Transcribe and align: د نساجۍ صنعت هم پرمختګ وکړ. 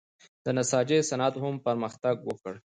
د 0.45 0.47
نساجۍ 0.57 0.99
صنعت 1.09 1.33
هم 1.43 1.55
پرمختګ 1.67 2.15
وکړ. 2.23 2.53